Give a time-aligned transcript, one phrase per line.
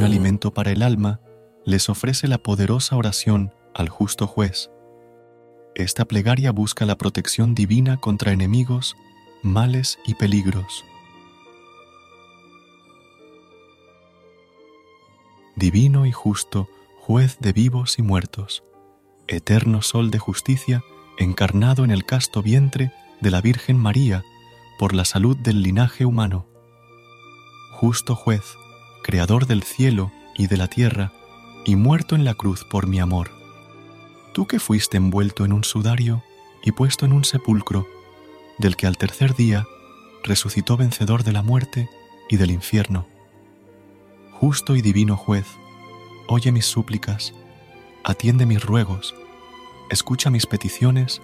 [0.00, 1.20] Un alimento para el alma
[1.66, 4.70] les ofrece la poderosa oración al justo juez.
[5.74, 8.96] Esta plegaria busca la protección divina contra enemigos,
[9.42, 10.86] males y peligros.
[15.54, 16.66] Divino y justo,
[17.00, 18.64] juez de vivos y muertos,
[19.28, 20.82] eterno sol de justicia,
[21.18, 22.90] encarnado en el casto vientre
[23.20, 24.24] de la Virgen María
[24.78, 26.46] por la salud del linaje humano.
[27.72, 28.56] Justo juez,
[29.02, 31.12] creador del cielo y de la tierra,
[31.64, 33.30] y muerto en la cruz por mi amor.
[34.32, 36.22] Tú que fuiste envuelto en un sudario
[36.62, 37.86] y puesto en un sepulcro,
[38.58, 39.66] del que al tercer día
[40.22, 41.88] resucitó vencedor de la muerte
[42.28, 43.06] y del infierno.
[44.32, 45.46] Justo y divino juez,
[46.28, 47.34] oye mis súplicas,
[48.04, 49.14] atiende mis ruegos,
[49.90, 51.20] escucha mis peticiones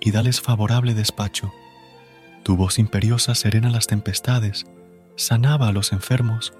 [0.00, 1.52] y dales favorable despacho.
[2.42, 4.66] Tu voz imperiosa serena las tempestades,
[5.16, 6.52] sanaba a los enfermos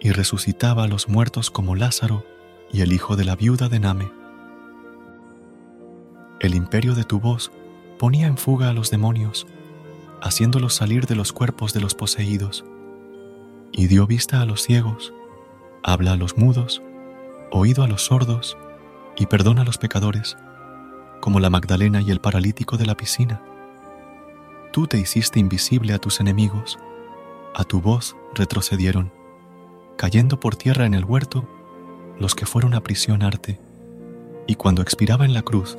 [0.00, 2.24] y resucitaba a los muertos como Lázaro
[2.72, 4.10] y el hijo de la viuda de Name.
[6.40, 7.52] El imperio de tu voz
[7.98, 9.46] ponía en fuga a los demonios,
[10.22, 12.64] haciéndolos salir de los cuerpos de los poseídos,
[13.72, 15.12] y dio vista a los ciegos,
[15.82, 16.82] habla a los mudos,
[17.50, 18.56] oído a los sordos,
[19.16, 20.38] y perdona a los pecadores,
[21.20, 23.42] como la Magdalena y el paralítico de la piscina.
[24.72, 26.78] Tú te hiciste invisible a tus enemigos,
[27.54, 29.12] a tu voz retrocedieron,
[30.00, 31.46] cayendo por tierra en el huerto
[32.18, 33.60] los que fueron a prisionarte,
[34.46, 35.76] y cuando expiraba en la cruz,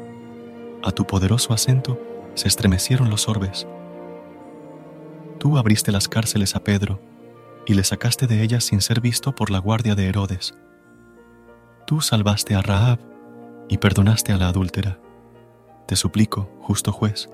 [0.84, 2.00] a tu poderoso acento
[2.36, 3.66] se estremecieron los orbes.
[5.40, 7.00] Tú abriste las cárceles a Pedro
[7.66, 10.54] y le sacaste de ellas sin ser visto por la guardia de Herodes.
[11.88, 13.00] Tú salvaste a Rahab
[13.70, 15.00] y perdonaste a la adúltera.
[15.88, 17.28] Te suplico, justo juez,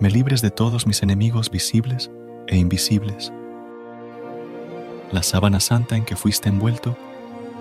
[0.00, 2.10] me libres de todos mis enemigos visibles
[2.48, 3.32] e invisibles.
[5.10, 6.94] La sábana santa en que fuiste envuelto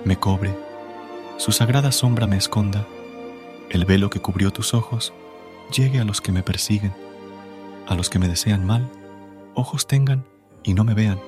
[0.03, 0.53] me cobre,
[1.37, 2.85] su sagrada sombra me esconda.
[3.69, 5.13] El velo que cubrió tus ojos
[5.71, 6.93] llegue a los que me persiguen,
[7.87, 8.89] a los que me desean mal,
[9.53, 10.25] ojos tengan
[10.61, 11.19] y no me vean,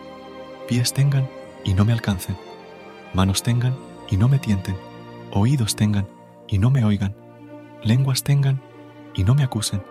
[0.68, 1.30] pies tengan
[1.64, 2.36] y no me alcancen,
[3.14, 3.78] manos tengan
[4.10, 4.76] y no me tienten,
[5.32, 6.06] oídos tengan
[6.50, 7.16] y no me oigan,
[7.82, 8.62] lenguas tengan
[9.16, 9.84] y no me acusen,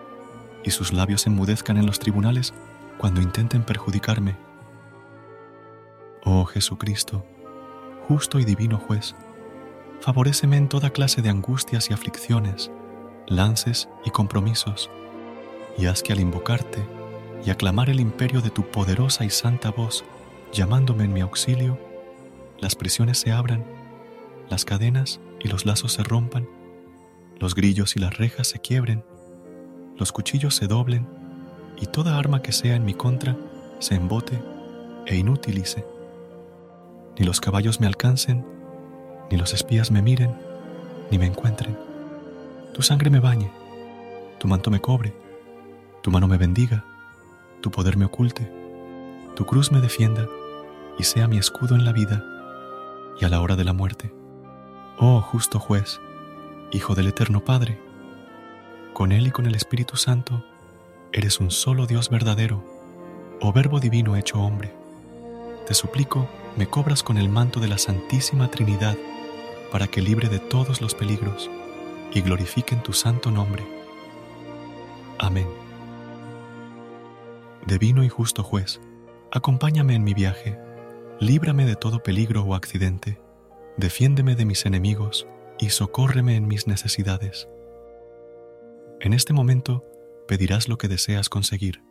[0.63, 2.53] y sus labios enmudezcan en los tribunales
[2.99, 4.48] cuando intenten perjudicarme.
[6.25, 7.23] Oh Jesucristo,
[8.07, 9.15] justo y divino juez,
[10.01, 12.71] favoréceme en toda clase de angustias y aflicciones,
[13.27, 14.89] lances y compromisos,
[15.77, 16.85] y haz que al invocarte
[17.45, 20.03] y aclamar el imperio de tu poderosa y santa voz,
[20.51, 21.79] llamándome en mi auxilio,
[22.59, 23.63] las prisiones se abran,
[24.49, 26.49] las cadenas y los lazos se rompan,
[27.39, 29.05] los grillos y las rejas se quiebren,
[29.97, 31.07] los cuchillos se doblen,
[31.79, 33.37] y toda arma que sea en mi contra
[33.79, 34.37] se embote
[35.05, 35.85] e inutilice.
[37.19, 38.45] Ni los caballos me alcancen,
[39.29, 40.33] ni los espías me miren,
[41.11, 41.77] ni me encuentren.
[42.73, 43.51] Tu sangre me bañe,
[44.39, 45.13] tu manto me cobre,
[46.01, 46.85] tu mano me bendiga,
[47.59, 48.49] tu poder me oculte,
[49.35, 50.27] tu cruz me defienda
[50.97, 52.23] y sea mi escudo en la vida
[53.19, 54.13] y a la hora de la muerte.
[54.97, 55.99] Oh justo juez,
[56.71, 57.81] Hijo del Eterno Padre,
[58.93, 60.45] con Él y con el Espíritu Santo,
[61.11, 62.63] eres un solo Dios verdadero,
[63.41, 64.73] oh Verbo Divino hecho hombre.
[65.67, 68.97] Te suplico, me cobras con el manto de la Santísima Trinidad
[69.71, 71.49] para que libre de todos los peligros
[72.13, 73.63] y glorifiquen tu santo nombre.
[75.19, 75.47] Amén.
[77.65, 78.79] Divino y justo juez,
[79.31, 80.57] acompáñame en mi viaje,
[81.19, 83.19] líbrame de todo peligro o accidente,
[83.77, 85.27] defiéndeme de mis enemigos
[85.59, 87.47] y socórreme en mis necesidades.
[89.01, 89.85] En este momento
[90.27, 91.81] pedirás lo que deseas conseguir.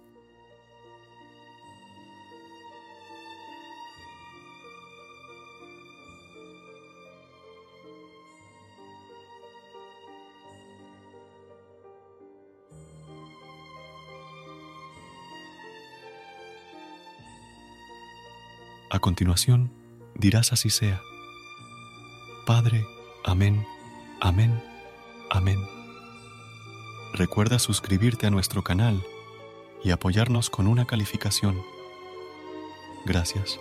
[18.99, 19.71] A continuación,
[20.17, 21.01] dirás así sea.
[22.47, 22.85] Padre,
[23.25, 23.65] amén,
[24.21, 24.61] amén,
[25.31, 25.61] amén.
[27.15, 29.01] Recuerda suscribirte a nuestro canal
[29.85, 31.63] y apoyarnos con una calificación.
[33.07, 33.61] Gracias.